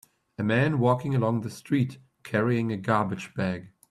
A 0.39 0.43
man 0.43 0.79
walking 0.79 1.13
along 1.13 1.41
the 1.41 1.49
street 1.51 1.99
carrying 2.23 2.71
a 2.71 2.77
garbage 2.77 3.35
bag. 3.35 3.67